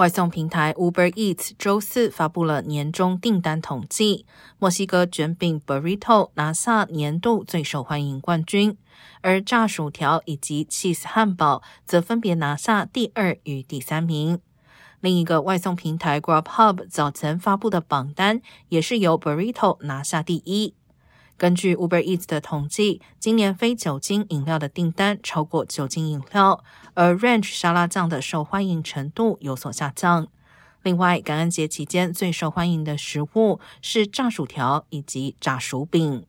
[0.00, 4.24] 外送平台 Uber Eats 周四发布了年终订单统计，
[4.58, 8.78] 墨西哥卷饼 Burrito 拿下年度最受欢迎冠军，
[9.20, 14.40] 而炸薯条以及 cheese 汉堡则分别拿下第二与第三名。
[15.00, 18.40] 另一个外送平台 Grubhub 早前发布的榜单
[18.70, 20.74] 也是由 Burrito 拿下第一。
[21.40, 26.62] 根据 Uber Eats 的统计，今年非酒精饮料的订单超过酒精饮料，
[26.92, 30.28] 而 Ranch 沙拉酱的受欢迎程度有所下降。
[30.82, 36.26] 另外，感恩节期间最受欢迎的食物是炸薯条以及炸薯饼。